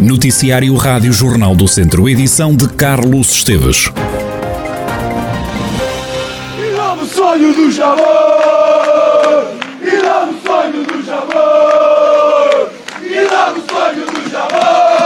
Noticiário 0.00 0.74
Rádio 0.76 1.12
Jornal 1.12 1.54
do 1.54 1.68
Centro, 1.68 2.08
edição 2.08 2.56
de 2.56 2.66
Carlos 2.68 3.30
Esteves. 3.32 3.92
E 6.58 6.72
sonho 7.14 7.52
do 7.52 7.70
Jamor! 7.70 8.00
E 9.82 9.90
sonho 10.46 10.84
do 10.86 11.04
Jamor! 11.04 12.70
E 13.02 13.20
novo 13.28 13.62
sonho 13.68 14.06
do 14.06 14.30
Jamor! 14.30 15.00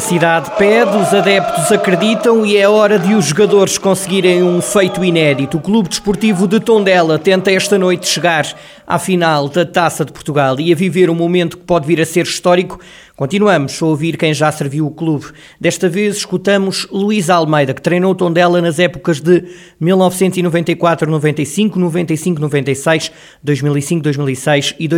A 0.00 0.02
cidade 0.02 0.50
pede, 0.56 0.96
os 0.96 1.12
adeptos 1.12 1.70
acreditam 1.70 2.46
e 2.46 2.56
é 2.56 2.66
hora 2.66 2.98
de 2.98 3.14
os 3.14 3.26
jogadores 3.26 3.76
conseguirem 3.76 4.42
um 4.42 4.62
feito 4.62 5.04
inédito. 5.04 5.58
O 5.58 5.60
Clube 5.60 5.90
Desportivo 5.90 6.48
de 6.48 6.58
Tondela 6.58 7.18
tenta 7.18 7.52
esta 7.52 7.76
noite 7.76 8.08
chegar 8.08 8.46
à 8.86 8.98
final 8.98 9.46
da 9.46 9.66
Taça 9.66 10.02
de 10.02 10.10
Portugal 10.10 10.58
e 10.58 10.72
a 10.72 10.74
viver 10.74 11.10
um 11.10 11.14
momento 11.14 11.58
que 11.58 11.64
pode 11.64 11.86
vir 11.86 12.00
a 12.00 12.06
ser 12.06 12.24
histórico 12.24 12.80
Continuamos 13.20 13.82
a 13.82 13.84
ouvir 13.84 14.16
quem 14.16 14.32
já 14.32 14.50
serviu 14.50 14.86
o 14.86 14.90
clube. 14.90 15.26
Desta 15.60 15.90
vez 15.90 16.16
escutamos 16.16 16.88
Luís 16.90 17.28
Almeida, 17.28 17.74
que 17.74 17.82
treinou 17.82 18.14
Tondela 18.14 18.62
nas 18.62 18.78
épocas 18.78 19.20
de 19.20 19.44
1994-95, 19.78 21.72
95-96, 21.76 23.12
2005-2006 23.44 24.74
e 24.78 24.88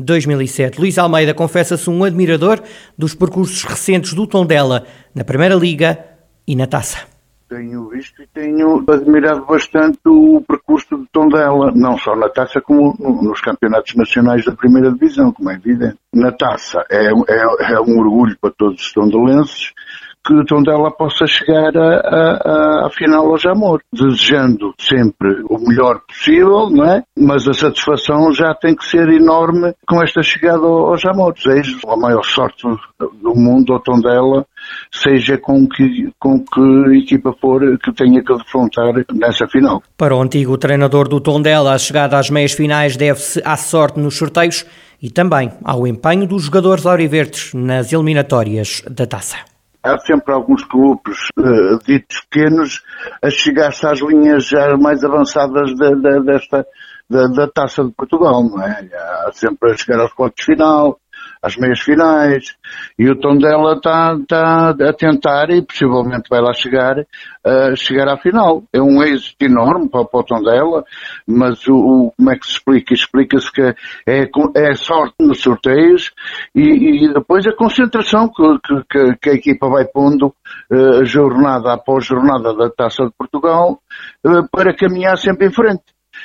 2006-2007. 0.00 0.78
Luís 0.78 0.98
Almeida 0.98 1.34
confessa-se 1.34 1.88
um 1.88 2.04
admirador 2.04 2.60
dos 2.96 3.14
percursos 3.14 3.64
recentes 3.64 4.12
do 4.12 4.26
Tondela 4.26 4.86
na 5.14 5.24
Primeira 5.24 5.54
Liga 5.54 5.98
e 6.46 6.56
na 6.56 6.66
Taça 6.66 7.10
tenho 7.50 7.88
visto 7.88 8.22
e 8.22 8.28
tenho 8.28 8.84
admirado 8.88 9.44
bastante 9.44 9.98
o 10.06 10.40
percurso 10.46 10.96
de 10.96 11.06
Tondela, 11.12 11.72
não 11.74 11.98
só 11.98 12.14
na 12.14 12.28
taça 12.28 12.60
como 12.60 12.96
nos 13.00 13.40
campeonatos 13.40 13.96
nacionais 13.96 14.44
da 14.44 14.52
primeira 14.52 14.92
divisão, 14.92 15.32
como 15.32 15.50
é 15.50 15.54
evidente. 15.54 15.98
Na 16.14 16.30
taça 16.30 16.84
é, 16.88 17.08
é, 17.08 17.74
é 17.74 17.80
um 17.80 17.98
orgulho 17.98 18.38
para 18.40 18.52
todos 18.56 18.80
os 18.80 18.92
tondelenses 18.92 19.72
que 20.26 20.34
o 20.34 20.44
Tondela 20.44 20.90
possa 20.90 21.26
chegar 21.26 21.72
à 21.76 22.88
final 22.90 23.30
ao 23.30 23.38
Jamor, 23.38 23.80
desejando 23.92 24.74
sempre 24.78 25.42
o 25.48 25.58
melhor 25.58 26.00
possível, 26.06 26.68
não 26.70 26.84
é? 26.84 27.02
Mas 27.18 27.48
a 27.48 27.52
satisfação 27.52 28.32
já 28.32 28.54
tem 28.54 28.74
que 28.74 28.84
ser 28.84 29.08
enorme 29.08 29.74
com 29.88 30.02
esta 30.02 30.22
chegada 30.22 30.64
ao, 30.64 30.90
ao 30.90 30.98
Jamor. 30.98 31.32
Desejo 31.32 31.78
a 31.88 31.96
maior 31.96 32.24
sorte 32.24 32.62
do 33.22 33.34
mundo 33.34 33.72
ao 33.72 33.80
Tondela, 33.80 34.46
seja 34.92 35.38
com 35.38 35.66
que, 35.66 36.10
com 36.18 36.38
que 36.38 36.98
equipa 36.98 37.34
for 37.40 37.60
que 37.78 37.92
tenha 37.92 38.22
que 38.22 38.36
defrontar 38.36 38.92
nessa 39.12 39.46
final. 39.48 39.82
Para 39.96 40.14
o 40.14 40.20
antigo 40.20 40.58
treinador 40.58 41.08
do 41.08 41.20
Tondela, 41.20 41.72
a 41.72 41.78
chegada 41.78 42.18
às 42.18 42.30
meias 42.30 42.52
finais 42.52 42.96
deve-se 42.96 43.40
à 43.44 43.56
sorte 43.56 43.98
nos 43.98 44.16
sorteios 44.16 44.66
e 45.02 45.10
também 45.10 45.50
ao 45.64 45.86
empenho 45.86 46.26
dos 46.26 46.44
jogadores 46.44 46.84
auriverdes 46.84 47.54
nas 47.54 47.90
eliminatórias 47.92 48.82
da 48.90 49.06
taça 49.06 49.49
há 49.82 49.98
sempre 49.98 50.32
alguns 50.32 50.64
clubes 50.64 51.18
uh, 51.38 51.78
ditos 51.84 52.20
pequenos 52.30 52.82
a 53.22 53.30
chegar-se 53.30 53.86
às 53.86 54.00
linhas 54.00 54.46
já 54.46 54.76
mais 54.76 55.02
avançadas 55.04 55.74
de, 55.74 55.94
de, 55.96 56.24
desta 56.24 56.66
da, 57.08 57.26
da, 57.26 57.48
Taça 57.48 57.82
de 57.82 57.90
Portugal, 57.90 58.44
não 58.44 58.62
é? 58.62 58.88
Há 59.26 59.30
sempre 59.32 59.72
a 59.72 59.76
chegar 59.76 60.00
aos 60.00 60.12
quartos 60.12 60.44
final, 60.44 60.98
às 61.42 61.56
meias 61.56 61.80
finais, 61.80 62.54
e 62.98 63.08
o 63.08 63.18
Tondela 63.18 63.74
está 63.74 64.16
tá 64.28 64.70
a 64.70 64.92
tentar 64.92 65.50
e 65.50 65.62
possivelmente 65.62 66.28
vai 66.28 66.40
lá 66.40 66.52
chegar, 66.52 66.98
uh, 66.98 67.76
chegar 67.76 68.08
à 68.08 68.18
final. 68.18 68.62
É 68.72 68.80
um 68.80 69.02
êxito 69.02 69.44
enorme 69.44 69.88
para, 69.88 70.04
para 70.04 70.20
o 70.20 70.24
Tondela, 70.24 70.84
mas 71.26 71.66
o, 71.66 71.74
o, 71.74 72.12
como 72.16 72.30
é 72.30 72.36
que 72.36 72.46
se 72.46 72.52
explica? 72.52 72.94
Explica-se 72.94 73.50
que 73.52 73.62
é, 74.06 74.28
é 74.56 74.74
sorte 74.74 75.14
nos 75.20 75.40
sorteios 75.40 76.12
e, 76.54 77.06
e 77.06 77.12
depois 77.12 77.46
a 77.46 77.56
concentração 77.56 78.28
que, 78.28 78.82
que, 78.88 79.16
que, 79.16 79.30
a 79.30 79.34
equipa 79.34 79.68
vai 79.68 79.86
pondo 79.86 80.34
uh, 80.70 81.04
jornada 81.04 81.72
após 81.72 82.04
jornada 82.04 82.54
da 82.54 82.70
Taça 82.70 83.04
de 83.04 83.12
Portugal 83.16 83.80
uh, 84.26 84.48
para 84.50 84.74
caminhar 84.76 85.16
sempre 85.16 85.46
em 85.46 85.52
frente 85.52 85.82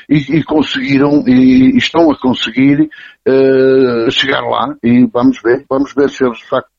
e, 0.10 0.38
e 0.38 0.44
conseguiram 0.44 1.24
e 1.28 1.78
estão 1.78 2.12
a 2.12 2.20
conseguir 2.20 2.90
uh, 3.28 4.12
chegar 4.12 4.42
lá 4.42 4.76
e 4.84 5.06
vamos 5.06 5.42
ver, 5.42 5.66
vamos 5.70 5.94
ver 5.94 6.10
se 6.10 6.24
eles 6.24 6.38
de 6.38 6.46
facto 6.46 6.70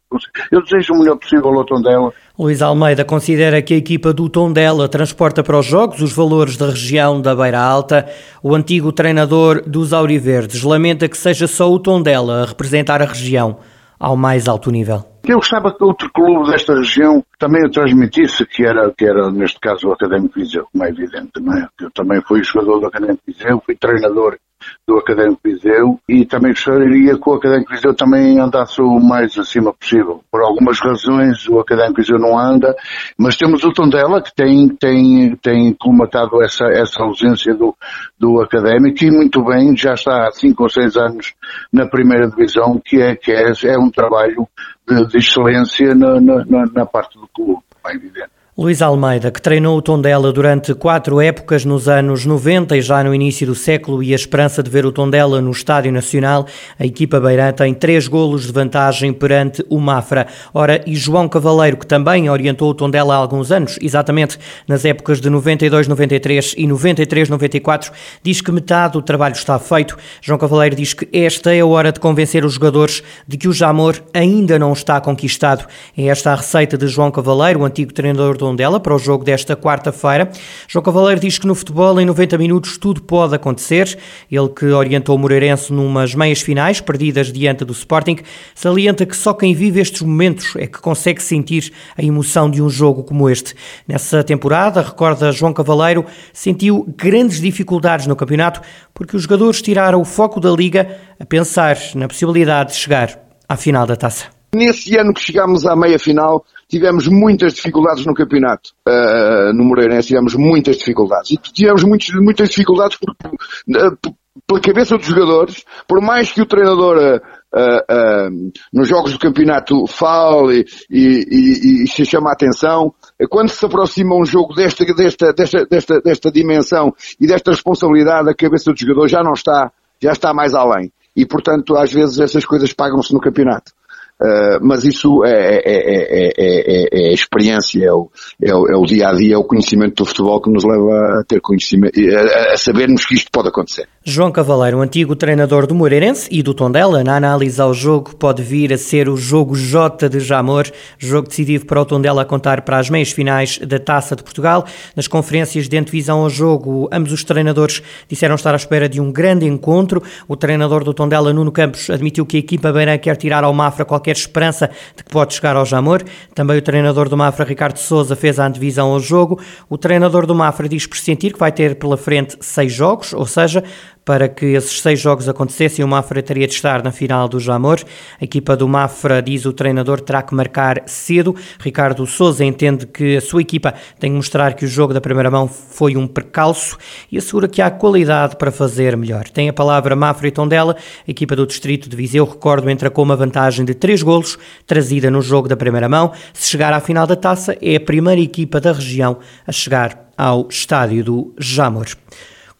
eu 0.53 0.63
desejo 0.63 0.95
o 0.95 0.99
melhor 1.01 1.17
possível 1.17 1.49
ao 1.49 1.65
Tondela. 1.65 2.13
Luís 2.39 2.63
Almeida 2.63 3.05
considera 3.05 3.61
que 3.61 3.75
a 3.75 3.77
equipa 3.77 4.13
do 4.13 4.29
Tondela 4.29 4.89
transporta 4.89 5.43
para 5.43 5.59
os 5.59 5.67
jogos 5.67 6.01
os 6.01 6.13
valores 6.13 6.57
da 6.57 6.67
região 6.67 7.21
da 7.21 7.35
Beira 7.35 7.61
Alta. 7.61 8.09
O 8.41 8.55
antigo 8.55 8.93
treinador 8.93 9.63
dos 9.67 9.93
Auriverdes 9.93 10.63
lamenta 10.63 11.09
que 11.09 11.19
seja 11.19 11.49
só 11.49 11.71
o 11.71 11.79
Tondela 11.79 12.43
a 12.43 12.47
representar 12.47 13.03
a 13.03 13.07
região 13.07 13.59
ao 13.99 14.17
mais 14.17 14.49
alto 14.49 14.71
nível. 14.71 15.05
Eu 15.25 15.39
gostava 15.39 15.75
que 15.75 15.83
outro 15.83 16.11
clube 16.13 16.51
desta 16.51 16.75
região 16.75 17.25
também 17.39 17.65
o 17.65 17.71
transmitisse, 17.71 18.47
que 18.47 18.65
era, 18.65 18.93
que 18.97 19.05
era 19.05 19.31
neste 19.31 19.59
caso 19.59 19.89
o 19.89 19.93
Académico 19.93 20.39
Viseu, 20.39 20.67
como 20.73 20.85
é 20.85 20.89
evidente, 20.89 21.41
não 21.41 21.53
é? 21.53 21.67
Eu 21.81 21.91
também 21.91 22.21
fui 22.23 22.45
jogador 22.45 22.81
do 22.81 22.87
Académico 22.87 23.23
Viseu, 23.27 23.61
fui 23.65 23.75
treinador 23.75 24.39
do 24.87 24.99
Académico 24.99 25.41
Viseu 25.45 25.99
e 26.09 26.25
também 26.25 26.53
gostaria 26.53 27.19
que 27.19 27.29
o 27.29 27.35
Académico 27.35 27.73
Viseu 27.73 27.95
também 27.95 28.39
andasse 28.39 28.81
o 28.81 28.99
mais 29.01 29.37
acima 29.39 29.73
possível. 29.73 30.23
Por 30.31 30.43
algumas 30.43 30.79
razões 30.81 31.49
o 31.49 31.59
Académico 31.59 32.01
Viseu 32.01 32.19
não 32.19 32.39
anda, 32.39 32.75
mas 33.19 33.37
temos 33.37 33.65
o 33.65 33.73
Tondela 33.73 34.23
que 34.23 34.35
tem, 34.35 34.69
tem, 34.69 35.37
tem 35.37 35.73
colmatado 35.75 36.43
essa, 36.43 36.67
essa 36.67 37.03
ausência 37.03 37.55
do, 37.55 37.75
do 38.19 38.41
Académico 38.41 39.05
e 39.05 39.11
muito 39.11 39.45
bem, 39.45 39.77
já 39.77 39.95
está 39.95 40.27
há 40.27 40.31
5 40.31 40.63
ou 40.63 40.69
6 40.69 40.97
anos 40.97 41.35
na 41.73 41.87
primeira 41.87 42.29
divisão, 42.29 42.81
que 42.85 43.01
é, 43.01 43.17
que 43.17 43.33
é, 43.33 43.53
é 43.65 43.79
um 43.79 43.91
trabalho 43.91 44.47
de, 44.89 45.07
de 45.09 45.19
excelência 45.19 45.95
na, 45.95 46.21
na, 46.21 46.67
na 46.73 46.87
parte 46.87 47.19
do 47.19 47.29
clube, 47.29 47.63
é 47.87 47.95
evidente. 47.95 48.36
Luís 48.59 48.81
Almeida, 48.81 49.31
que 49.31 49.43
treinou 49.43 49.77
o 49.77 49.83
Tondela 49.83 50.33
durante 50.33 50.73
quatro 50.73 51.21
épocas 51.21 51.63
nos 51.67 51.91
anos 51.91 52.25
90 52.25 52.75
e 52.75 52.81
já 52.81 53.05
no 53.05 53.15
início 53.15 53.47
do 53.47 53.55
século 53.55 54.03
e 54.03 54.15
a 54.15 54.17
esperança 54.17 54.63
de 54.63 54.71
ver 54.71 54.87
o 54.87 54.91
Tondela 54.91 55.43
no 55.43 55.51
Estádio 55.51 55.93
Nacional, 55.93 56.47
a 56.79 56.87
equipa 56.87 57.21
beirã 57.21 57.53
tem 57.53 57.75
três 57.75 58.09
golos 58.09 58.47
de 58.47 58.53
vantagem 58.55 59.13
perante 59.13 59.63
o 59.69 59.79
Mafra. 59.79 60.27
Ora, 60.55 60.83
e 60.87 60.97
João 60.97 61.29
Cavaleiro, 61.29 61.77
que 61.77 61.87
também 61.87 62.31
orientou 62.31 62.71
o 62.71 62.75
Tondela 62.75 63.13
há 63.13 63.19
alguns 63.19 63.53
anos, 63.53 63.79
exatamente 63.79 64.39
nas 64.67 64.87
épocas 64.87 65.21
de 65.21 65.31
92-93 65.31 66.55
e 66.57 66.67
93-94, 66.67 67.93
diz 68.23 68.41
que 68.41 68.51
metade 68.51 68.95
do 68.95 69.03
trabalho 69.03 69.35
está 69.35 69.59
feito. 69.59 69.99
João 70.23 70.39
Cavaleiro 70.39 70.75
diz 70.75 70.95
que 70.95 71.07
esta 71.13 71.55
é 71.55 71.61
a 71.61 71.67
hora 71.67 71.93
de 71.93 72.01
convencer 72.01 72.43
os 72.43 72.55
jogadores 72.55 73.03
de 73.29 73.37
que 73.37 73.49
o 73.49 73.53
Jamor 73.53 74.03
ainda 74.15 74.59
não 74.59 74.73
está 74.73 74.99
conquistado. 74.99 75.67
É 75.95 76.07
esta 76.07 76.33
a 76.33 76.37
receita 76.37 76.79
de 76.79 76.87
João 76.87 77.11
Cavaleiro, 77.11 77.61
o 77.61 77.65
antigo 77.67 77.93
treinador 77.93 78.39
do 78.39 78.46
Tondela 78.47 78.79
para 78.79 78.95
o 78.95 78.99
jogo 78.99 79.25
desta 79.25 79.57
quarta-feira. 79.57 80.31
João 80.69 80.81
Cavaleiro 80.81 81.21
diz 81.21 81.37
que 81.37 81.49
no 81.49 81.55
futebol, 81.55 82.01
em 82.01 82.07
90 82.07 82.39
minutos, 82.39 82.79
tudo 82.79 83.03
pode 83.03 83.35
acontecer. 83.35 83.99
Ele 84.31 84.49
que 84.49 84.67
orientou 84.67 85.17
o 85.17 85.19
Moreirense 85.19 85.73
numas 85.73 86.15
meias 86.15 86.41
finais, 86.41 86.81
perdidas 86.81 87.33
diante 87.33 87.65
do 87.65 87.73
Sporting, 87.73 88.19
salienta 88.55 89.05
que 89.05 89.17
só 89.17 89.35
quem 89.35 89.53
vive 89.53 89.81
estes 89.81 90.03
momentos 90.03 90.55
é 90.55 90.69
que 90.69 90.79
consegue 90.79 91.21
sentir 91.21 91.73
a 91.99 92.05
emoção 92.05 92.49
de 92.49 92.63
um 92.63 92.71
jogo 92.71 93.03
como 93.03 93.29
este. 93.29 93.53
Nessa 93.89 94.23
temporada, 94.23 94.81
recorda 94.81 95.33
João 95.33 95.53
Cavaleiro, 95.53 96.07
sentiu 96.33 96.87
grandes 96.97 97.41
dificuldades 97.41 98.07
no 98.07 98.15
campeonato 98.15 98.61
porque 98.95 99.17
os 99.17 99.23
jogadores 99.25 99.61
tiraram 99.61 100.01
o 100.01 100.05
foco 100.05 100.39
da 100.39 100.53
Liga 100.53 100.97
a 101.19 101.27
pensar 101.27 101.77
na 101.97 102.07
possibilidade 102.07 102.71
de 102.71 102.77
chegar 102.77 103.19
à 103.49 103.57
final 103.57 103.87
da 103.87 103.97
taça. 103.97 104.36
Nesse 104.55 104.97
ano 104.99 105.13
que 105.13 105.21
chegámos 105.21 105.67
à 105.67 105.77
meia 105.77 105.99
final, 105.99 106.45
tivemos 106.69 107.07
muitas 107.09 107.55
dificuldades 107.55 108.07
no 108.07 108.15
campeonato. 108.15 108.71
Uh, 108.87 109.53
no 109.53 109.65
Moreirense 109.65 110.09
tivemos 110.09 110.35
muitas 110.35 110.77
dificuldades. 110.77 111.31
E 111.31 111.37
tivemos 111.37 111.85
muitos, 111.85 112.09
muitas 112.15 112.49
dificuldades 112.49 112.99
porque, 112.99 113.27
uh, 113.27 114.17
pela 114.47 114.61
cabeça 114.61 114.97
dos 114.97 115.07
jogadores, 115.07 115.65
por 115.87 116.01
mais 116.01 116.33
que 116.33 116.43
o 116.43 116.47
treinador 116.47 117.21
uh, 117.55 118.53
nos 118.73 118.89
jogos 118.89 119.13
do 119.13 119.19
campeonato 119.19 119.87
fale 119.87 120.67
e, 120.91 121.25
e, 121.31 121.85
e, 121.85 121.89
se 121.89 122.05
chama 122.05 122.31
a 122.31 122.33
atenção, 122.33 122.93
quando 123.31 123.49
se 123.49 123.65
aproxima 123.65 124.15
um 124.15 124.25
jogo 124.25 124.55
desta, 124.55 124.85
desta, 124.85 125.33
desta, 125.33 125.67
desta, 125.67 126.01
desta 126.01 126.31
dimensão 126.31 126.95
e 127.21 127.27
desta 127.27 127.51
responsabilidade, 127.51 128.29
a 128.29 128.35
cabeça 128.35 128.73
do 128.73 128.79
jogador 128.79 129.09
já 129.09 129.23
não 129.23 129.33
está, 129.33 129.73
já 130.01 130.13
está 130.13 130.35
mais 130.35 130.55
além. 130.55 130.93
E 131.15 131.25
portanto, 131.25 131.75
às 131.77 131.91
vezes 131.91 132.21
essas 132.21 132.45
coisas 132.45 132.73
pagam-se 132.75 133.15
no 133.15 133.21
campeonato. 133.21 133.73
Uh, 134.19 134.59
mas 134.63 134.83
isso 134.83 135.23
é, 135.27 135.57
é, 135.57 136.33
é, 136.39 136.89
é, 136.91 137.13
experiência, 137.13 137.85
é 137.85 137.93
o, 137.93 138.11
é, 138.43 138.55
o, 138.55 138.85
é 138.85 138.87
dia 138.87 139.09
a 139.09 139.13
dia, 139.13 139.35
é 139.35 139.39
o 139.39 139.45
conhecimento 139.45 139.97
do 139.97 140.07
futebol 140.07 140.41
que 140.41 140.51
nos 140.51 140.65
leva 140.65 141.21
a 141.21 141.25
ter 141.29 141.39
conhecimento, 141.39 142.01
a, 142.01 142.55
a 142.55 142.57
sabermos 142.57 143.05
que 143.05 143.15
isto 143.15 143.31
pode 143.31 143.49
acontecer. 143.49 143.87
João 144.03 144.31
Cavaleiro, 144.31 144.81
antigo 144.81 145.15
treinador 145.17 145.67
do 145.67 145.75
Moreirense 145.75 146.29
e 146.31 146.43
do 146.43 146.55
Tondela, 146.55 147.05
na 147.05 147.17
análise 147.17 147.61
ao 147.61 147.75
jogo 147.75 148.17
pode 148.17 148.43
vir 148.43 148.73
a 148.73 148.79
ser 148.79 149.09
o 149.09 149.17
jogo 149.17 149.55
J 149.55 150.09
de 150.09 150.21
Jamor, 150.21 150.65
jogo 150.97 151.29
decidido 151.29 151.67
para 151.67 151.81
o 151.83 151.85
Tondela 151.85 152.25
contar 152.25 152.63
para 152.63 152.79
as 152.79 152.89
meias 152.89 153.11
finais 153.11 153.59
da 153.59 153.79
Taça 153.79 154.17
de 154.17 154.23
Portugal. 154.23 154.65
Nas 154.95 155.09
conferências 155.09 155.69
de 155.69 155.77
antevisão 155.77 156.21
ao 156.21 156.31
jogo, 156.31 156.89
ambos 156.93 157.13
os 157.13 157.25
treinadores 157.25 157.83
disseram 158.09 158.37
estar 158.37 158.55
à 158.55 158.57
espera 158.57 158.89
de 158.89 159.01
um 159.01 159.11
grande 159.11 159.45
encontro. 159.45 160.01
O 160.29 160.37
treinador 160.37 160.85
do 160.85 160.95
Tondela, 160.95 161.33
Nuno 161.33 161.51
Campos, 161.51 161.91
admitiu 161.91 162.25
que 162.25 162.37
a 162.37 162.41
equipa 162.41 162.73
beira 162.73 162.97
quer 162.97 163.17
tirar 163.17 163.43
ao 163.43 163.53
Mafra 163.53 163.85
qualquer 163.85 164.06
qualquer 164.07 164.13
esperança 164.13 164.71
de 164.97 165.03
que 165.03 165.11
pode 165.11 165.35
chegar 165.35 165.57
ao 165.57 165.67
Jamor. 165.67 166.05
Também 166.35 166.57
o 166.57 166.63
treinador 166.63 167.09
do 167.09 167.17
Mafra, 167.17 167.45
Ricardo 167.45 167.79
Souza, 167.79 168.15
fez 168.15 168.39
a 168.39 168.47
antevisão 168.47 168.93
ao 168.93 169.01
jogo. 169.01 169.41
O 169.69 169.77
treinador 169.77 170.27
do 170.27 170.35
Mafra 170.35 170.69
diz 170.69 170.87
por 170.87 170.97
sentir 170.97 171.33
que 171.33 171.39
vai 171.39 171.51
ter 171.51 171.77
pela 171.77 171.97
frente 171.97 172.37
seis 172.41 172.73
jogos, 172.73 173.13
ou 173.13 173.27
seja, 173.27 173.65
para 174.07 174.29
que 174.29 174.47
esses 174.47 174.81
seis 174.81 175.01
jogos 175.01 175.29
acontecessem, 175.29 175.85
o 175.85 175.89
Mafra 175.89 176.23
teria 176.23 176.47
de 176.47 176.55
estar 176.55 176.81
na 176.81 176.93
final 176.93 177.29
do 177.29 177.41
Jamor. 177.41 177.81
A 178.21 178.25
equipa 178.25 178.57
do 178.57 178.69
Mafra, 178.69 179.21
diz 179.21 179.45
o 179.45 179.53
treinador, 179.53 180.01
terá 180.01 180.23
que 180.23 180.33
marcar 180.33 180.85
cedo. 180.87 181.35
Ricardo 181.59 182.07
Souza 182.07 182.45
entende 182.45 182.87
que 182.87 183.17
a 183.17 183.21
sua 183.21 183.41
equipa 183.41 183.75
tem 183.99 184.13
que 184.13 184.17
mostrar 184.17 184.55
que 184.55 184.65
o 184.65 184.69
jogo 184.69 184.95
da 184.95 185.01
primeira 185.01 185.29
mão 185.29 185.49
foi 185.49 185.97
um 185.97 186.07
percalço 186.07 186.79
e 187.11 187.19
assegura 187.19 187.49
que 187.49 187.61
há 187.61 187.69
qualidade 187.69 188.37
para 188.37 188.53
fazer 188.53 188.97
melhor. 188.97 189.29
Tem 189.29 189.49
a 189.49 189.53
palavra 189.53 189.97
Mafra 189.97 190.29
e 190.29 190.31
Tondela. 190.31 190.77
A 190.77 191.11
equipa 191.11 191.35
do 191.35 191.45
Distrito 191.45 191.89
de 191.89 191.97
Viseu, 191.97 192.25
recordo, 192.25 192.71
entra 192.71 192.89
com 192.89 193.03
uma 193.03 193.17
vantagem 193.17 193.65
de 193.65 193.75
três 193.75 194.05
golos, 194.05 194.39
trazida 194.69 195.11
no 195.11 195.21
jogo 195.21 195.49
da 195.49 195.57
primeira 195.57 195.89
mão. 195.89 196.13
Se 196.33 196.49
chegar 196.49 196.73
à 196.73 196.79
final 196.79 197.09
da 197.09 197.17
taça, 197.17 197.59
é 197.61 197.75
a 197.75 197.81
primeira 197.81 198.21
equipa 198.21 198.61
da 198.61 198.73
região 198.73 199.19
a 199.45 199.51
chegar 199.51 200.13
ao 200.17 200.47
estádio 200.49 201.03
do 201.03 201.35
Jamor. 201.37 201.87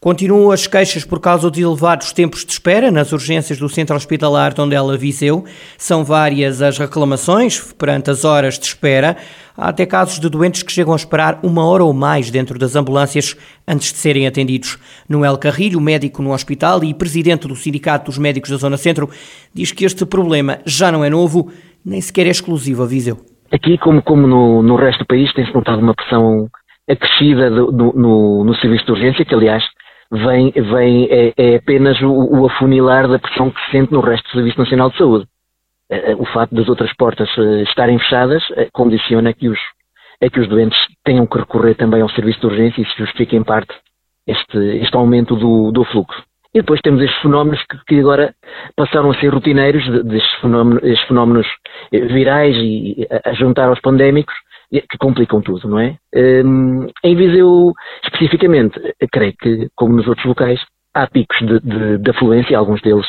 Continuam 0.07 0.51
as 0.51 0.65
queixas 0.65 1.03
por 1.03 1.19
causa 1.19 1.51
de 1.51 1.61
elevados 1.61 2.13
tempos 2.13 2.45
de 2.45 2.53
espera 2.53 2.89
nas 2.89 3.11
urgências 3.11 3.59
do 3.59 3.67
centro 3.67 3.93
hospitalar 3.93 4.53
de 4.53 4.61
onde 4.61 4.73
ela 4.73 4.97
Viseu. 4.97 5.43
São 5.77 6.05
várias 6.05 6.61
as 6.61 6.77
reclamações 6.77 7.73
perante 7.73 8.09
as 8.09 8.23
horas 8.23 8.57
de 8.57 8.67
espera. 8.67 9.17
Há 9.57 9.67
até 9.67 9.85
casos 9.85 10.17
de 10.17 10.29
doentes 10.29 10.63
que 10.63 10.71
chegam 10.71 10.93
a 10.93 10.95
esperar 10.95 11.41
uma 11.43 11.65
hora 11.65 11.83
ou 11.83 11.91
mais 11.91 12.31
dentro 12.31 12.57
das 12.57 12.73
ambulâncias 12.77 13.35
antes 13.67 13.91
de 13.91 13.97
serem 13.97 14.25
atendidos. 14.25 14.79
Noel 15.09 15.37
Carrilho, 15.37 15.81
médico 15.81 16.21
no 16.21 16.31
hospital 16.31 16.85
e 16.85 16.93
presidente 16.93 17.45
do 17.45 17.55
Sindicato 17.57 18.05
dos 18.05 18.17
Médicos 18.17 18.49
da 18.49 18.55
Zona 18.55 18.77
Centro, 18.77 19.09
diz 19.53 19.73
que 19.73 19.83
este 19.83 20.05
problema 20.05 20.59
já 20.65 20.89
não 20.89 21.03
é 21.03 21.09
novo, 21.09 21.51
nem 21.85 21.99
sequer 21.99 22.27
é 22.27 22.29
exclusivo 22.29 22.81
a 22.81 22.85
Viseu. 22.87 23.17
Aqui, 23.51 23.77
como, 23.77 24.01
como 24.01 24.25
no, 24.25 24.63
no 24.63 24.77
resto 24.77 24.99
do 24.99 25.07
país, 25.07 25.33
tem-se 25.33 25.53
notado 25.53 25.81
uma 25.81 25.93
pressão 25.93 26.47
acrescida 26.89 27.49
do, 27.49 27.73
do, 27.73 27.93
no, 27.93 28.45
no 28.45 28.55
serviço 28.55 28.85
de 28.85 28.91
urgência, 28.93 29.25
que 29.25 29.35
aliás 29.35 29.61
vem, 30.11 30.51
vem 30.51 31.07
é, 31.09 31.33
é 31.37 31.55
apenas 31.55 31.99
o, 32.01 32.11
o, 32.11 32.45
afunilar 32.45 33.07
da 33.07 33.19
pressão 33.19 33.49
que 33.51 33.59
se 33.65 33.71
sente 33.71 33.91
no 33.91 33.99
resto 33.99 34.23
do 34.25 34.33
Serviço 34.33 34.59
Nacional 34.59 34.89
de 34.89 34.97
Saúde. 34.97 35.27
Eh, 35.89 36.11
eh, 36.11 36.15
o 36.15 36.25
facto 36.25 36.53
das 36.53 36.67
outras 36.67 36.93
portas 36.95 37.29
eh, 37.37 37.63
estarem 37.63 37.97
fechadas 37.99 38.43
condiciona 38.73 39.33
que 39.33 39.47
os, 39.49 39.59
é 40.21 40.29
que 40.29 40.39
os 40.39 40.47
doentes 40.47 40.77
tenham 41.03 41.25
que 41.25 41.37
recorrer 41.37 41.75
também 41.75 42.01
ao 42.01 42.09
serviço 42.09 42.41
de 42.41 42.47
urgência 42.47 42.81
e 42.81 42.85
se 42.85 42.97
justifica 42.97 43.35
em 43.35 43.43
parte 43.43 43.73
este, 44.25 44.57
este 44.57 44.95
aumento 44.95 45.35
do, 45.35 45.71
do 45.71 45.83
fluxo. 45.85 46.21
E 46.53 46.59
depois 46.59 46.81
temos 46.81 47.01
estes 47.01 47.21
fenómenos 47.21 47.63
que, 47.69 47.77
que 47.85 47.99
agora 47.99 48.33
passaram 48.75 49.11
a 49.11 49.19
ser 49.19 49.33
rotineiros, 49.33 49.85
destes 50.05 50.33
fenómenos, 50.41 50.83
estes 50.83 51.07
fenómenos 51.07 51.47
virais 51.91 52.55
e 52.57 53.07
a, 53.11 53.29
a 53.29 53.33
juntar 53.33 53.69
aos 53.69 53.79
pandémicos, 53.79 54.33
que 54.71 54.97
complicam 54.99 55.41
tudo, 55.41 55.67
não 55.67 55.79
é? 55.79 55.97
Um, 56.15 56.87
em 57.03 57.15
Viseu, 57.15 57.73
especificamente, 58.03 58.79
creio 59.11 59.33
que, 59.39 59.67
como 59.75 59.95
nos 59.95 60.07
outros 60.07 60.25
locais, 60.25 60.59
há 60.93 61.07
picos 61.07 61.37
de, 61.39 61.59
de, 61.59 61.97
de 61.97 62.11
afluência, 62.11 62.57
alguns 62.57 62.81
deles 62.81 63.05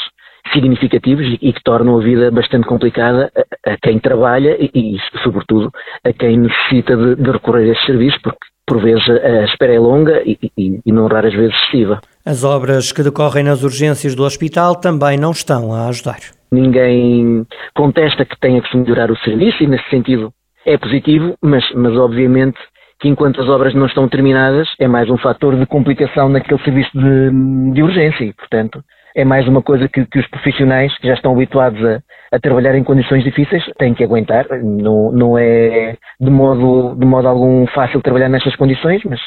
significativos 0.53 1.27
e, 1.41 1.53
que 1.53 1.63
tornam 1.63 1.99
a 1.99 2.03
vida 2.03 2.31
bastante 2.31 2.67
complicada 2.67 3.31
a, 3.67 3.73
a 3.73 3.77
quem 3.83 3.99
trabalha 3.99 4.57
e, 4.59 4.71
e, 4.75 4.97
sobretudo, 5.23 5.71
a 6.05 6.13
quem 6.13 6.39
necessita 6.39 6.97
de, 6.97 7.17
de 7.17 7.31
recorrer 7.31 7.69
a 7.69 7.73
esses 7.73 7.87
serviços, 7.87 8.21
porque 8.23 8.39
por 8.67 8.83
vezes 8.83 9.09
a 9.09 9.45
espera 9.45 9.75
é 9.75 9.79
longa 9.79 10.23
e, 10.25 10.39
e, 10.57 10.81
e, 10.85 10.93
não 10.93 11.07
raras 11.07 11.33
vezes 11.33 11.55
excessiva. 11.55 12.01
As 12.25 12.45
obras 12.45 12.93
que 12.93 13.03
decorrem 13.03 13.43
nas 13.43 13.63
urgências 13.63 14.15
do 14.15 14.25
hospital 14.25 14.77
também 14.77 15.19
não 15.19 15.31
estão 15.31 15.73
a 15.73 15.89
ajudar. 15.89 16.19
Ninguém 16.53 17.47
contesta 17.75 18.25
que 18.25 18.39
tenha 18.39 18.61
que 18.61 18.71
se 18.71 18.77
melhorar 18.77 19.11
o 19.11 19.17
serviço 19.19 19.63
e, 19.63 19.67
nesse 19.67 19.89
sentido, 19.89 20.33
é 20.69 20.77
positivo, 20.77 21.35
mas, 21.43 21.65
mas 21.75 21.97
obviamente 21.97 22.59
que 23.01 23.09
enquanto 23.09 23.41
as 23.41 23.49
obras 23.49 23.75
não 23.75 23.87
estão 23.87 24.09
terminadas 24.09 24.69
é 24.79 24.87
mais 24.87 25.09
um 25.09 25.17
fator 25.17 25.57
de 25.57 25.65
complicação 25.67 26.29
naquele 26.29 26.63
serviço 26.63 26.91
de, 26.93 27.73
de 27.73 27.83
urgência 27.83 28.25
e, 28.25 28.33
portanto, 28.33 28.83
é 29.15 29.25
mais 29.25 29.49
uma 29.49 29.63
coisa 29.63 29.89
que, 29.89 30.05
que 30.05 30.19
os 30.19 30.29
profissionais 30.29 30.97
que 30.99 31.07
já 31.07 31.15
estão 31.15 31.33
habituados 31.33 31.83
a, 31.85 32.01
a, 32.33 32.39
trabalhar 32.39 32.75
em 32.75 32.85
condições 32.85 33.25
difíceis 33.25 33.65
têm 33.79 33.95
que 33.95 34.05
aguentar. 34.05 34.47
Não, 34.63 35.11
não 35.13 35.39
é 35.39 35.97
de 36.21 36.31
modo, 36.31 36.97
de 36.97 37.07
modo 37.07 37.29
algum 37.29 37.67
fácil 37.69 38.03
trabalhar 38.03 38.29
nestas 38.29 38.57
condições, 38.57 39.03
mas 39.05 39.21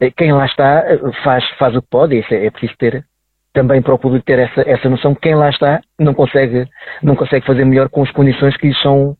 eh, 0.00 0.10
quem 0.10 0.32
lá 0.32 0.46
está 0.46 0.84
eh, 0.86 0.98
faz, 1.22 1.44
faz 1.58 1.76
o 1.76 1.82
que 1.82 1.88
pode 1.90 2.16
e 2.16 2.24
é, 2.30 2.46
é 2.46 2.50
preciso 2.50 2.74
ter 2.78 3.04
também 3.52 3.82
para 3.82 3.94
o 3.94 3.98
público 3.98 4.24
ter 4.24 4.38
essa, 4.38 4.60
essa 4.68 4.88
noção 4.88 5.14
que 5.14 5.22
quem 5.22 5.34
lá 5.34 5.50
está 5.50 5.80
não 5.98 6.14
consegue, 6.14 6.66
não 7.02 7.16
consegue 7.16 7.46
fazer 7.46 7.64
melhor 7.64 7.88
com 7.88 8.02
as 8.02 8.10
condições 8.10 8.56
que 8.56 8.68
lhe 8.68 8.74
são 8.76 9.16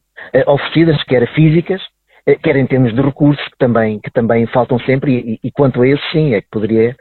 oferecidas, 0.47 1.03
quer 1.05 1.27
físicas, 1.35 1.81
eh, 2.27 2.37
quer 2.37 2.57
em 2.57 2.67
termos 2.67 2.95
de 2.95 3.01
recursos, 3.01 3.43
que 3.49 3.59
também, 3.59 3.99
que 3.99 4.11
também 4.11 4.47
faltam 4.47 4.79
sempre, 4.81 5.13
e, 5.43 5.49
e 5.49 5.51
quanto 5.51 5.81
a 5.81 5.89
esses, 5.89 6.11
sim, 6.11 6.35
é 6.35 6.43
que 6.43 6.49
poderia 6.51 6.95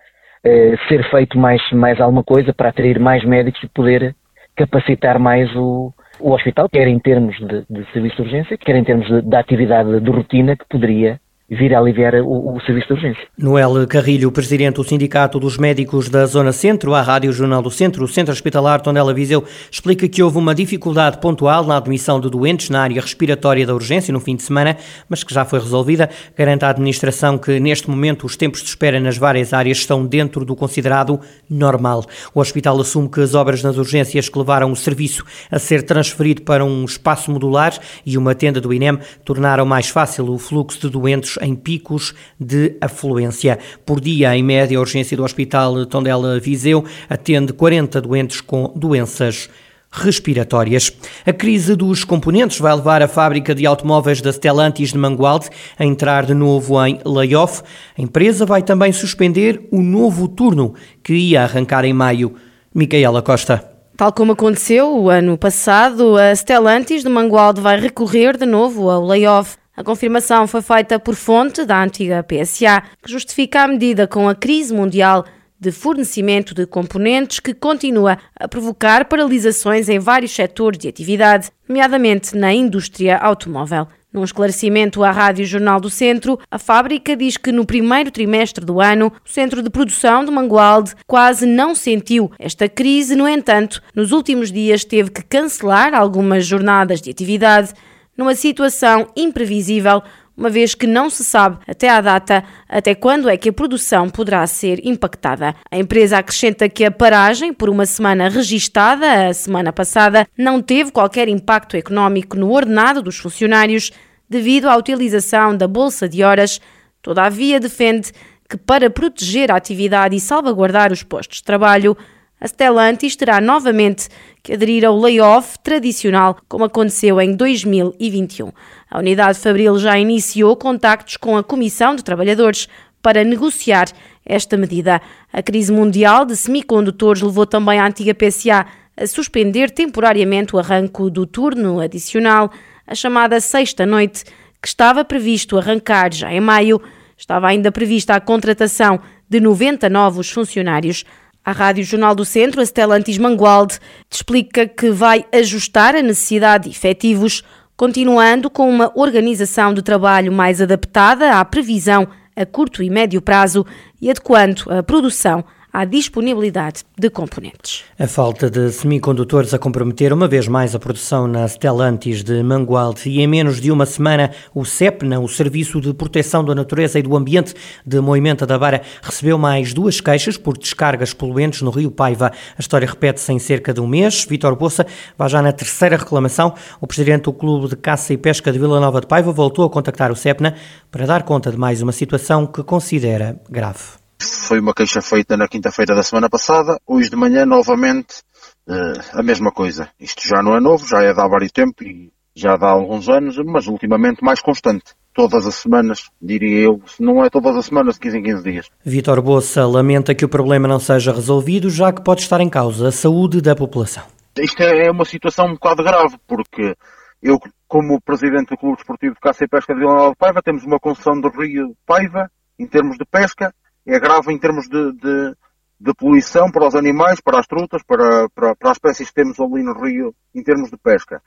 eh, 0.43 0.75
ser 0.87 1.03
feito 1.09 1.37
mais, 1.37 1.61
mais 1.71 1.99
alguma 1.99 2.23
coisa 2.23 2.53
para 2.53 2.69
atrair 2.69 2.97
mais 2.97 3.23
médicos 3.25 3.61
e 3.61 3.67
poder 3.67 4.15
capacitar 4.55 5.19
mais 5.19 5.53
o, 5.55 5.93
o 6.19 6.31
hospital, 6.31 6.69
quer 6.69 6.87
em 6.87 6.97
termos 6.97 7.35
de, 7.37 7.65
de 7.69 7.91
serviço 7.91 8.15
de 8.15 8.21
urgência, 8.21 8.57
quer 8.57 8.75
em 8.75 8.83
termos 8.83 9.07
de 9.07 9.35
atividade 9.35 9.99
de 9.99 10.09
rotina 10.09 10.55
que 10.55 10.65
poderia 10.69 11.19
vir 11.49 11.73
a 11.73 11.79
aliviar 11.79 12.13
o, 12.15 12.55
o, 12.55 12.61
serviço 12.61 12.87
de 12.87 12.93
urgência. 12.93 13.23
Noel 13.37 13.87
Carrilho, 13.87 14.29
presidente 14.31 14.75
do 14.75 14.83
Sindicato 14.83 15.39
dos 15.39 15.57
Médicos 15.57 16.09
da 16.09 16.25
Zona 16.25 16.51
Centro, 16.51 16.93
à 16.93 17.01
Rádio 17.01 17.31
Jornal 17.31 17.61
do 17.61 17.71
Centro, 17.71 18.03
o 18.03 18.07
Centro 18.07 18.33
Hospitalar 18.33 18.81
Tondela 18.81 19.13
Viseu, 19.13 19.45
explica 19.71 20.09
que 20.09 20.21
houve 20.21 20.37
uma 20.37 20.53
dificuldade 20.53 21.19
pontual 21.19 21.63
na 21.63 21.77
admissão 21.77 22.19
de 22.19 22.29
doentes 22.29 22.69
na 22.69 22.81
área 22.81 22.99
respiratória 22.99 23.65
da 23.65 23.73
urgência 23.73 24.11
no 24.11 24.19
fim 24.19 24.35
de 24.35 24.43
semana, 24.43 24.75
mas 25.07 25.23
que 25.23 25.33
já 25.33 25.45
foi 25.45 25.59
resolvida. 25.59 26.09
Garante 26.35 26.65
a 26.65 26.69
administração 26.69 27.37
que, 27.37 27.61
neste 27.61 27.89
momento, 27.89 28.25
os 28.25 28.35
tempos 28.35 28.61
de 28.61 28.67
espera 28.67 28.99
nas 28.99 29.17
várias 29.17 29.53
áreas 29.53 29.77
estão 29.77 30.05
dentro 30.05 30.43
do 30.43 30.53
considerado 30.53 31.17
normal. 31.49 32.03
O 32.35 32.41
hospital 32.41 32.77
assume 32.81 33.09
que 33.09 33.21
as 33.21 33.33
obras 33.33 33.63
nas 33.63 33.77
urgências 33.77 34.27
que 34.27 34.37
levaram 34.37 34.69
o 34.69 34.75
serviço 34.75 35.23
a 35.49 35.59
ser 35.59 35.83
transferido 35.83 36.41
para 36.41 36.65
um 36.65 36.83
espaço 36.83 37.31
modular 37.31 37.73
e 38.05 38.17
uma 38.17 38.35
tenda 38.35 38.59
do 38.59 38.73
INEM 38.73 38.99
tornaram 39.23 39.65
mais 39.65 39.87
fácil 39.87 40.29
o 40.29 40.37
fluxo 40.37 40.81
de 40.81 40.89
doentes 40.89 41.36
em 41.41 41.55
picos 41.55 42.13
de 42.39 42.75
afluência. 42.81 43.59
Por 43.85 43.99
dia, 43.99 44.35
em 44.35 44.43
média, 44.43 44.77
a 44.77 44.81
urgência 44.81 45.15
do 45.15 45.23
Hospital 45.23 45.85
Tondela 45.85 46.39
Viseu 46.39 46.83
atende 47.09 47.53
40 47.53 48.01
doentes 48.01 48.41
com 48.41 48.71
doenças 48.75 49.49
respiratórias. 49.91 50.91
A 51.25 51.33
crise 51.33 51.75
dos 51.75 52.03
componentes 52.03 52.59
vai 52.59 52.75
levar 52.75 53.01
a 53.01 53.07
fábrica 53.07 53.55
de 53.55 53.65
automóveis 53.65 54.21
da 54.21 54.31
Stellantis 54.31 54.91
de 54.91 54.97
Mangualde 54.97 55.49
a 55.77 55.85
entrar 55.85 56.25
de 56.25 56.33
novo 56.33 56.83
em 56.85 56.99
layoff. 57.05 57.63
A 57.97 58.01
empresa 58.01 58.45
vai 58.45 58.61
também 58.61 58.91
suspender 58.91 59.67
o 59.71 59.81
novo 59.81 60.27
turno 60.27 60.73
que 61.03 61.13
ia 61.13 61.43
arrancar 61.43 61.85
em 61.85 61.93
maio. 61.93 62.35
Micaela 62.73 63.21
Costa. 63.21 63.77
Tal 63.95 64.13
como 64.13 64.33
aconteceu 64.33 64.95
o 64.95 65.09
ano 65.09 65.35
passado, 65.35 66.15
a 66.17 66.35
Stellantis 66.35 67.01
de 67.01 67.09
Mangualde 67.09 67.59
vai 67.59 67.79
recorrer 67.79 68.37
de 68.37 68.45
novo 68.45 68.91
ao 68.91 69.03
layoff. 69.03 69.57
A 69.77 69.83
confirmação 69.83 70.47
foi 70.47 70.63
feita 70.63 70.99
por 70.99 71.13
fonte 71.13 71.63
da 71.63 71.83
antiga 71.83 72.23
PSA, 72.23 72.81
que 73.03 73.11
justifica 73.11 73.61
a 73.61 73.67
medida 73.67 74.07
com 74.07 74.27
a 74.27 74.33
crise 74.33 74.73
mundial 74.73 75.23
de 75.59 75.71
fornecimento 75.71 76.55
de 76.55 76.65
componentes 76.65 77.39
que 77.39 77.53
continua 77.53 78.17
a 78.39 78.47
provocar 78.47 79.05
paralisações 79.05 79.87
em 79.87 79.99
vários 79.99 80.31
setores 80.31 80.79
de 80.79 80.87
atividade, 80.87 81.51
nomeadamente 81.69 82.35
na 82.35 82.51
indústria 82.51 83.19
automóvel. 83.19 83.87
Num 84.11 84.23
esclarecimento 84.23 85.03
à 85.03 85.11
Rádio 85.11 85.45
Jornal 85.45 85.79
do 85.79 85.91
Centro, 85.91 86.39
a 86.49 86.57
fábrica 86.57 87.15
diz 87.15 87.37
que 87.37 87.51
no 87.51 87.63
primeiro 87.63 88.09
trimestre 88.09 88.65
do 88.65 88.81
ano, 88.81 89.13
o 89.23 89.29
centro 89.29 89.61
de 89.61 89.69
produção 89.69 90.25
de 90.25 90.31
Mangualde 90.31 90.95
quase 91.05 91.45
não 91.45 91.75
sentiu 91.75 92.31
esta 92.39 92.67
crise, 92.67 93.15
no 93.15 93.29
entanto, 93.29 93.79
nos 93.93 94.11
últimos 94.11 94.51
dias 94.51 94.83
teve 94.83 95.11
que 95.11 95.21
cancelar 95.21 95.93
algumas 95.93 96.47
jornadas 96.47 96.99
de 96.99 97.11
atividade 97.11 97.73
numa 98.17 98.35
situação 98.35 99.07
imprevisível 99.15 100.01
uma 100.37 100.49
vez 100.49 100.75
que 100.75 100.85
não 100.85 101.09
se 101.09 101.25
sabe 101.25 101.57
até 101.67 101.89
à 101.89 101.99
data 101.99 102.43
até 102.69 102.93
quando 102.93 103.27
é 103.27 103.35
que 103.35 103.49
a 103.49 103.53
produção 103.53 104.07
poderá 104.07 104.45
ser 104.45 104.85
impactada. 104.85 105.55
A 105.71 105.77
empresa 105.77 106.19
acrescenta 106.19 106.69
que 106.69 106.85
a 106.85 106.91
paragem, 106.91 107.51
por 107.51 107.69
uma 107.69 107.87
semana 107.87 108.29
registada 108.29 109.29
a 109.29 109.33
semana 109.33 109.73
passada, 109.73 110.27
não 110.37 110.61
teve 110.61 110.91
qualquer 110.91 111.27
impacto 111.27 111.75
económico 111.75 112.37
no 112.37 112.51
ordenado 112.51 113.01
dos 113.01 113.17
funcionários 113.17 113.91
devido 114.29 114.69
à 114.69 114.77
utilização 114.77 115.57
da 115.57 115.67
bolsa 115.67 116.07
de 116.07 116.23
horas. 116.23 116.61
Todavia, 117.01 117.59
defende 117.59 118.11
que, 118.47 118.57
para 118.57 118.91
proteger 118.91 119.51
a 119.51 119.55
atividade 119.55 120.15
e 120.15 120.19
salvaguardar 120.19 120.91
os 120.91 121.01
postos 121.01 121.37
de 121.37 121.43
trabalho, 121.43 121.97
a 122.39 122.47
Stellantis 122.47 123.15
terá 123.15 123.41
novamente 123.41 124.09
que 124.43 124.53
aderir 124.53 124.85
ao 124.85 124.97
layoff 124.97 125.57
tradicional, 125.59 126.37
como 126.47 126.65
aconteceu 126.65 127.19
em 127.19 127.35
2021. 127.35 128.51
A 128.89 128.99
unidade 128.99 129.39
Fabril 129.39 129.77
já 129.79 129.97
iniciou 129.97 130.55
contactos 130.55 131.17
com 131.17 131.35
a 131.35 131.43
Comissão 131.43 131.95
de 131.95 132.03
Trabalhadores 132.03 132.67
para 133.01 133.23
negociar 133.23 133.87
esta 134.25 134.55
medida. 134.57 135.01
A 135.31 135.41
crise 135.41 135.71
mundial 135.71 136.25
de 136.25 136.35
semicondutores 136.35 137.21
levou 137.21 137.45
também 137.45 137.79
a 137.79 137.87
antiga 137.87 138.13
PSA 138.13 138.65
a 138.95 139.07
suspender 139.07 139.69
temporariamente 139.71 140.55
o 140.55 140.59
arranco 140.59 141.09
do 141.09 141.25
turno 141.25 141.79
adicional, 141.79 142.51
a 142.85 142.95
chamada 142.95 143.39
sexta 143.39 143.85
noite, 143.85 144.23
que 144.61 144.67
estava 144.67 145.05
previsto 145.05 145.57
arrancar 145.57 146.13
já 146.13 146.33
em 146.33 146.39
maio. 146.39 146.81
Estava 147.17 147.47
ainda 147.47 147.71
prevista 147.71 148.15
a 148.15 148.19
contratação 148.19 148.99
de 149.29 149.39
90 149.39 149.89
novos 149.89 150.29
funcionários. 150.29 151.03
A 151.47 151.53
Rádio 151.53 151.81
Jornal 151.85 152.13
do 152.13 152.25
Centro, 152.25 152.59
a 152.59 152.65
Stellantis 152.65 153.17
Mangualde, 153.17 153.79
explica 154.11 154.67
que 154.67 154.89
vai 154.89 155.23
ajustar 155.31 155.95
a 155.95 156.01
necessidade 156.01 156.65
de 156.65 156.71
efetivos, 156.71 157.41
continuando 157.77 158.49
com 158.49 158.69
uma 158.69 158.91
organização 158.93 159.73
de 159.73 159.81
trabalho 159.81 160.29
mais 160.29 160.61
adaptada 160.61 161.39
à 161.39 161.45
previsão 161.45 162.05
a 162.35 162.45
curto 162.45 162.83
e 162.83 162.89
médio 162.89 163.21
prazo 163.21 163.65
e 164.01 164.09
adequando 164.11 164.63
a 164.69 164.83
produção 164.83 165.41
à 165.77 165.85
disponibilidade 165.85 166.83
de 166.97 167.07
componentes. 167.07 167.83
A 167.99 168.07
falta 168.07 168.49
de 168.49 168.71
semicondutores 168.71 169.53
a 169.53 169.59
comprometer 169.59 170.11
uma 170.11 170.27
vez 170.27 170.47
mais 170.47 170.73
a 170.73 170.79
produção 170.79 171.27
na 171.27 171.47
Stellantis 171.47 172.23
de 172.23 172.41
Mangualde 172.41 173.07
e 173.07 173.21
em 173.21 173.27
menos 173.27 173.61
de 173.61 173.71
uma 173.71 173.85
semana 173.85 174.31
o 174.55 174.65
CEPNA, 174.65 175.19
o 175.19 175.27
Serviço 175.27 175.79
de 175.79 175.93
Proteção 175.93 176.43
da 176.43 176.55
Natureza 176.55 176.97
e 176.97 177.03
do 177.03 177.15
Ambiente 177.15 177.53
de 177.85 177.99
Moimenta 178.01 178.43
da 178.43 178.57
Beira, 178.57 178.81
recebeu 179.03 179.37
mais 179.37 179.71
duas 179.71 180.01
queixas 180.01 180.35
por 180.35 180.57
descargas 180.57 181.13
poluentes 181.13 181.61
no 181.61 181.69
rio 181.69 181.91
Paiva. 181.91 182.31
A 182.57 182.59
história 182.59 182.87
repete-se 182.87 183.31
em 183.31 183.37
cerca 183.37 183.71
de 183.71 183.79
um 183.79 183.85
mês. 183.85 184.25
Vítor 184.27 184.55
Bolsa 184.55 184.83
vai 185.15 185.29
já 185.29 185.43
na 185.43 185.51
terceira 185.51 185.95
reclamação. 185.95 186.55
O 186.81 186.87
presidente 186.87 187.25
do 187.25 187.33
Clube 187.33 187.67
de 187.67 187.75
Caça 187.75 188.13
e 188.13 188.17
Pesca 188.17 188.51
de 188.51 188.57
Vila 188.57 188.79
Nova 188.79 188.99
de 188.99 189.05
Paiva 189.05 189.31
voltou 189.31 189.63
a 189.63 189.69
contactar 189.69 190.11
o 190.11 190.15
CEPNA 190.15 190.55
para 190.89 191.05
dar 191.05 191.21
conta 191.21 191.51
de 191.51 191.57
mais 191.57 191.83
uma 191.83 191.91
situação 191.91 192.47
que 192.47 192.63
considera 192.63 193.39
grave. 193.47 194.06
Foi 194.19 194.59
uma 194.59 194.73
queixa 194.73 195.01
feita 195.01 195.37
na 195.37 195.47
quinta-feira 195.47 195.93
da 195.93 196.03
semana 196.03 196.29
passada. 196.29 196.79
Hoje 196.87 197.09
de 197.09 197.15
manhã, 197.15 197.45
novamente, 197.45 198.21
uh, 198.67 199.19
a 199.19 199.21
mesma 199.21 199.51
coisa. 199.51 199.89
Isto 199.99 200.27
já 200.27 200.41
não 200.41 200.55
é 200.55 200.59
novo, 200.59 200.87
já 200.87 201.03
é 201.03 201.13
de 201.13 201.19
há 201.19 201.27
vários 201.27 201.51
tempo 201.51 201.83
e 201.83 202.11
já 202.35 202.55
dá 202.55 202.69
alguns 202.69 203.09
anos, 203.09 203.35
mas 203.45 203.67
ultimamente 203.67 204.23
mais 204.23 204.39
constante. 204.39 204.93
Todas 205.13 205.47
as 205.47 205.55
semanas, 205.55 206.09
diria 206.21 206.65
eu, 206.65 206.81
se 206.85 207.01
não 207.01 207.23
é 207.23 207.29
todas 207.29 207.55
as 207.55 207.65
semanas, 207.65 207.95
de 207.95 208.01
15 208.01 208.17
em 208.17 208.23
15 208.23 208.43
dias. 208.43 208.69
Vítor 208.85 209.21
Bossa 209.21 209.65
lamenta 209.65 210.13
que 210.13 210.23
o 210.23 210.29
problema 210.29 210.67
não 210.67 210.79
seja 210.79 211.11
resolvido, 211.11 211.69
já 211.69 211.91
que 211.91 212.03
pode 212.03 212.21
estar 212.21 212.39
em 212.39 212.49
causa 212.49 212.89
a 212.89 212.91
saúde 212.91 213.41
da 213.41 213.55
população. 213.55 214.03
Isto 214.37 214.61
é 214.61 214.91
uma 214.91 215.05
situação 215.05 215.47
um 215.47 215.53
bocado 215.53 215.83
grave, 215.83 216.15
porque 216.27 216.75
eu, 217.21 217.39
como 217.67 217.99
presidente 217.99 218.49
do 218.49 218.57
Clube 218.57 218.77
Desportivo 218.77 219.15
de 219.15 219.19
Caça 219.19 219.43
e 219.43 219.47
Pesca 219.47 219.73
de 219.73 219.81
Nova 219.81 220.11
de 220.11 220.15
Paiva, 220.15 220.41
temos 220.43 220.63
uma 220.63 220.79
concessão 220.79 221.19
do 221.19 221.29
Rio 221.29 221.75
Paiva, 221.87 222.29
em 222.59 222.67
termos 222.67 222.97
de 222.97 223.05
pesca, 223.05 223.51
é 223.87 223.99
grave 223.99 224.33
em 224.33 224.37
termos 224.37 224.67
de, 224.67 224.91
de, 224.93 225.35
de 225.79 225.93
poluição 225.93 226.51
para 226.51 226.67
os 226.67 226.75
animais, 226.75 227.21
para 227.21 227.39
as 227.39 227.47
trutas, 227.47 227.81
para, 227.83 228.27
para, 228.29 228.55
para, 228.55 228.71
as 228.71 228.77
espécies 228.77 229.07
que 229.09 229.15
temos 229.15 229.39
ali 229.39 229.63
no 229.63 229.73
rio 229.73 230.13
em 230.35 230.43
termos 230.43 230.69
de 230.69 230.77
pesca. 230.77 231.21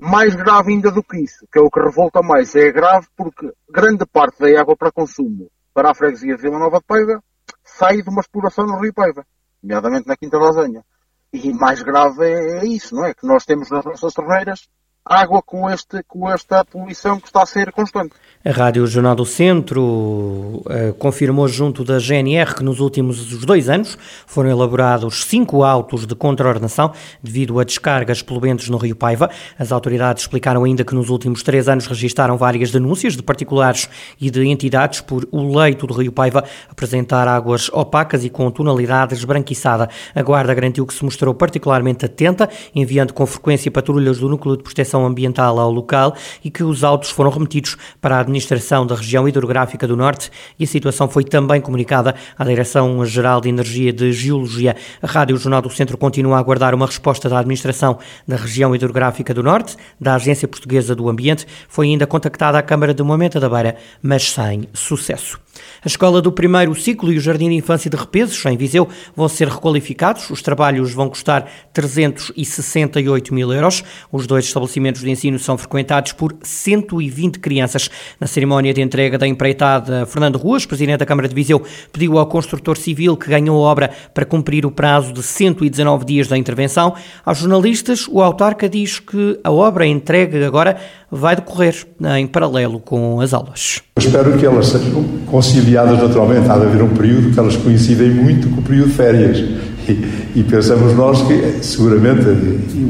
Mais 0.00 0.34
grave 0.36 0.72
ainda 0.72 0.90
do 0.90 1.02
que 1.02 1.18
isso, 1.18 1.46
que 1.50 1.58
é 1.58 1.62
o 1.62 1.70
que 1.70 1.80
revolta 1.80 2.22
mais, 2.22 2.54
é 2.54 2.70
grave 2.70 3.08
porque 3.16 3.50
grande 3.68 4.06
parte 4.06 4.38
da 4.38 4.60
água 4.60 4.76
para 4.76 4.92
consumo 4.92 5.50
para 5.74 5.90
a 5.90 5.94
freguesia 5.94 6.36
de 6.36 6.42
Vila 6.42 6.58
Nova 6.58 6.78
de 6.78 6.84
Paiva 6.84 7.22
sai 7.64 8.02
de 8.02 8.08
uma 8.08 8.20
exploração 8.20 8.66
no 8.66 8.80
rio 8.80 8.94
Paiva, 8.94 9.26
nomeadamente 9.62 10.06
na 10.06 10.16
Quinta 10.16 10.38
Lasanha. 10.38 10.84
E 11.32 11.52
mais 11.52 11.82
grave 11.82 12.24
é, 12.24 12.58
é 12.60 12.64
isso, 12.64 12.94
não 12.94 13.04
é? 13.04 13.12
Que 13.12 13.26
nós 13.26 13.44
temos 13.44 13.68
nas 13.70 13.84
nossas 13.84 14.14
torneiras 14.14 14.68
água 15.06 15.40
com, 15.40 15.70
este, 15.70 16.02
com 16.02 16.28
esta 16.28 16.64
poluição 16.64 17.20
que 17.20 17.28
está 17.28 17.42
a 17.42 17.46
ser 17.46 17.70
constante. 17.70 18.14
A 18.44 18.50
Rádio 18.50 18.86
Jornal 18.86 19.14
do 19.14 19.24
Centro 19.24 19.82
uh, 19.82 20.94
confirmou 20.98 21.46
junto 21.46 21.84
da 21.84 21.98
GNR 21.98 22.54
que 22.54 22.64
nos 22.64 22.80
últimos 22.80 23.44
dois 23.44 23.68
anos 23.68 23.96
foram 24.26 24.50
elaborados 24.50 25.24
cinco 25.24 25.62
autos 25.62 26.06
de 26.06 26.14
contraordenação 26.14 26.92
devido 27.22 27.58
a 27.60 27.64
descargas 27.64 28.22
poluentes 28.22 28.68
no 28.68 28.76
Rio 28.76 28.96
Paiva. 28.96 29.30
As 29.58 29.70
autoridades 29.70 30.24
explicaram 30.24 30.64
ainda 30.64 30.84
que 30.84 30.94
nos 30.94 31.08
últimos 31.08 31.42
três 31.42 31.68
anos 31.68 31.86
registaram 31.86 32.36
várias 32.36 32.70
denúncias 32.70 33.16
de 33.16 33.22
particulares 33.22 33.88
e 34.20 34.30
de 34.30 34.44
entidades 34.46 35.00
por 35.00 35.26
o 35.30 35.56
leito 35.56 35.86
do 35.86 35.94
Rio 35.94 36.12
Paiva 36.12 36.44
apresentar 36.68 37.28
águas 37.28 37.68
opacas 37.72 38.24
e 38.24 38.30
com 38.30 38.50
tonalidade 38.50 39.14
esbranquiçada. 39.14 39.88
A 40.14 40.22
Guarda 40.22 40.54
garantiu 40.54 40.86
que 40.86 40.94
se 40.94 41.04
mostrou 41.04 41.34
particularmente 41.34 42.04
atenta, 42.04 42.48
enviando 42.74 43.12
com 43.12 43.26
frequência 43.26 43.70
patrulhas 43.70 44.18
do 44.18 44.28
Núcleo 44.28 44.56
de 44.56 44.62
Proteção 44.62 44.95
Ambiental 45.04 45.58
ao 45.58 45.70
local 45.70 46.14
e 46.44 46.50
que 46.50 46.62
os 46.62 46.84
autos 46.84 47.10
foram 47.10 47.30
remetidos 47.30 47.76
para 48.00 48.16
a 48.16 48.20
Administração 48.20 48.86
da 48.86 48.94
Região 48.94 49.28
Hidrográfica 49.28 49.86
do 49.86 49.96
Norte 49.96 50.30
e 50.58 50.64
a 50.64 50.66
situação 50.66 51.08
foi 51.08 51.24
também 51.24 51.60
comunicada 51.60 52.14
à 52.38 52.44
Direção-Geral 52.44 53.40
de 53.40 53.48
Energia 53.48 53.92
de 53.92 54.12
Geologia. 54.12 54.76
A 55.02 55.06
Rádio 55.06 55.36
Jornal 55.36 55.62
do 55.62 55.70
Centro 55.70 55.98
continua 55.98 56.36
a 56.36 56.38
aguardar 56.38 56.74
uma 56.74 56.86
resposta 56.86 57.28
da 57.28 57.38
Administração 57.38 57.98
da 58.26 58.36
Região 58.36 58.74
Hidrográfica 58.74 59.34
do 59.34 59.42
Norte, 59.42 59.76
da 60.00 60.14
Agência 60.14 60.48
Portuguesa 60.48 60.94
do 60.94 61.08
Ambiente. 61.08 61.46
Foi 61.68 61.86
ainda 61.86 62.06
contactada 62.06 62.58
a 62.58 62.62
Câmara 62.62 62.94
de 62.94 63.02
Moimenta 63.02 63.40
da 63.40 63.48
Beira, 63.48 63.76
mas 64.02 64.30
sem 64.30 64.68
sucesso. 64.72 65.38
A 65.82 65.88
escola 65.88 66.20
do 66.20 66.32
primeiro 66.32 66.74
ciclo 66.74 67.12
e 67.12 67.18
o 67.18 67.20
Jardim 67.20 67.48
de 67.48 67.54
Infância 67.54 67.90
de 67.90 67.96
Repesos, 67.96 68.44
em 68.46 68.56
Viseu, 68.56 68.88
vão 69.14 69.28
ser 69.28 69.48
requalificados. 69.48 70.30
Os 70.30 70.42
trabalhos 70.42 70.92
vão 70.92 71.08
custar 71.08 71.48
368 71.72 73.32
mil 73.32 73.52
euros. 73.52 73.82
Os 74.12 74.26
dois 74.26 74.44
estabelecimentos 74.44 74.85
de 74.92 75.10
ensino 75.10 75.38
são 75.38 75.56
frequentados 75.56 76.12
por 76.12 76.34
120 76.42 77.38
crianças. 77.38 77.90
Na 78.20 78.26
cerimónia 78.26 78.72
de 78.72 78.80
entrega 78.80 79.18
da 79.18 79.26
empreitada, 79.26 80.06
Fernando 80.06 80.36
Ruas, 80.36 80.66
presidente 80.66 80.98
da 80.98 81.06
Câmara 81.06 81.28
de 81.28 81.34
Viseu, 81.34 81.62
pediu 81.92 82.18
ao 82.18 82.26
construtor 82.26 82.76
civil 82.76 83.16
que 83.16 83.28
ganhou 83.28 83.64
a 83.64 83.70
obra 83.70 83.90
para 84.14 84.24
cumprir 84.24 84.64
o 84.66 84.70
prazo 84.70 85.12
de 85.12 85.22
119 85.22 86.04
dias 86.04 86.28
da 86.28 86.36
intervenção. 86.36 86.94
Aos 87.24 87.38
jornalistas, 87.38 88.06
o 88.08 88.22
autarca 88.22 88.68
diz 88.68 88.98
que 88.98 89.38
a 89.42 89.50
obra 89.50 89.86
entregue 89.86 90.44
agora 90.44 90.76
vai 91.10 91.36
decorrer 91.36 91.86
em 92.18 92.26
paralelo 92.26 92.80
com 92.80 93.20
as 93.20 93.32
aulas. 93.32 93.80
espero 93.98 94.36
que 94.38 94.44
elas 94.44 94.68
sejam 94.68 95.04
conciliadas 95.26 96.02
naturalmente. 96.02 96.50
Há 96.50 96.58
de 96.58 96.66
haver 96.66 96.82
um 96.82 96.94
período 96.94 97.32
que 97.32 97.38
elas 97.38 97.56
coincidem 97.56 98.10
muito 98.10 98.48
com 98.48 98.60
o 98.60 98.62
período 98.62 98.88
de 98.88 98.94
férias. 98.94 99.75
E, 99.88 100.40
e 100.40 100.42
pensamos 100.42 100.94
nós 100.94 101.22
que, 101.22 101.58
seguramente, 101.62 102.24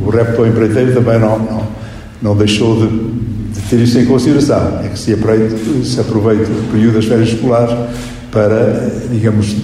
o 0.05 0.09
repto 0.09 0.47
empreiteiro 0.47 0.95
também 0.95 1.19
não, 1.19 1.38
não, 1.38 1.62
não 2.23 2.37
deixou 2.37 2.76
de, 2.76 2.88
de, 2.88 3.61
ter 3.69 3.81
isso 3.81 3.99
em 3.99 4.07
consideração. 4.07 4.81
É 4.85 4.88
que 4.88 4.99
se 4.99 5.12
aproveite, 5.12 5.85
se 5.85 6.00
aproveite 6.00 6.50
o 6.50 6.73
período 6.73 6.95
das 6.95 7.05
férias 7.05 7.29
escolares 7.29 7.76
para, 8.31 8.91
digamos, 9.11 9.57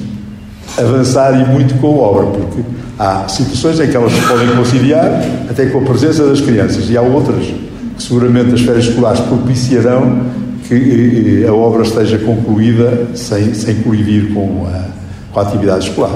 avançar 0.79 1.39
e 1.41 1.51
muito 1.51 1.75
com 1.81 1.87
a 1.87 2.09
obra, 2.09 2.27
porque 2.27 2.63
há 2.99 3.29
situações 3.29 3.81
em 3.81 3.89
que 3.89 3.97
elas 3.97 4.13
podem 4.27 4.49
conciliar 4.57 5.23
até 5.51 5.67
com 5.67 5.79
a 5.79 5.83
presença 5.83 6.27
das 6.27 6.41
crianças 6.41 6.89
e 6.89 6.97
há 6.97 7.03
outras 7.03 7.45
que 7.47 8.03
seguramente 8.03 8.55
as 8.55 8.61
férias 8.63 8.87
escolares 8.87 9.21
propiciarão 9.21 10.23
que 10.67 11.45
a 11.47 11.53
obra 11.53 11.83
esteja 11.83 12.19
concluída 12.19 13.09
sem, 13.15 13.53
sem 13.53 13.83
colidir 13.83 14.33
com 14.33 14.67
a, 14.67 14.85
com 15.33 15.41
a 15.41 15.43
atividade 15.43 15.89
escolar. 15.89 16.13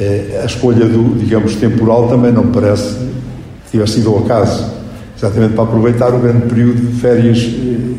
Eh, 0.00 0.40
a 0.40 0.46
escolha 0.46 0.86
do, 0.86 1.18
digamos, 1.18 1.56
temporal 1.56 2.08
também 2.08 2.30
não 2.30 2.46
parece 2.52 2.94
que 3.64 3.72
tivesse 3.72 3.94
sido 3.94 4.10
ao 4.10 4.24
acaso, 4.24 4.70
exatamente 5.16 5.54
para 5.54 5.64
aproveitar 5.64 6.14
o 6.14 6.20
grande 6.20 6.46
período 6.46 6.80
de 6.80 7.00
férias 7.00 7.38
eh, 7.38 7.94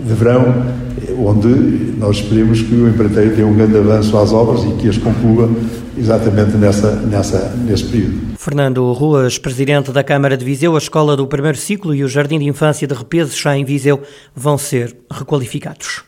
de 0.00 0.14
verão, 0.14 0.66
eh, 1.00 1.14
onde 1.16 1.94
nós 1.96 2.16
esperemos 2.16 2.60
que 2.60 2.74
o 2.74 2.88
empreiteiro 2.88 3.36
tenha 3.36 3.46
um 3.46 3.54
grande 3.54 3.78
avanço 3.78 4.18
às 4.18 4.32
obras 4.32 4.64
e 4.64 4.72
que 4.72 4.88
as 4.88 4.98
conclua 4.98 5.48
exatamente 5.96 6.56
nessa, 6.56 6.90
nessa, 6.96 7.54
nesse 7.64 7.84
período. 7.84 8.34
Fernando 8.36 8.92
Ruas, 8.92 9.38
presidente 9.38 9.92
da 9.92 10.02
Câmara 10.02 10.36
de 10.36 10.44
Viseu, 10.44 10.74
a 10.74 10.78
escola 10.78 11.16
do 11.16 11.26
primeiro 11.26 11.56
ciclo 11.56 11.94
e 11.94 12.02
o 12.02 12.08
Jardim 12.08 12.38
de 12.38 12.46
Infância 12.46 12.86
de 12.86 12.94
Repesos, 12.94 13.42
em 13.46 13.64
Viseu, 13.64 14.02
vão 14.34 14.58
ser 14.58 14.94
requalificados. 15.10 16.04